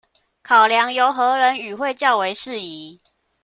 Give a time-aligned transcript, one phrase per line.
[0.41, 2.99] 考量由何人與會較為適宜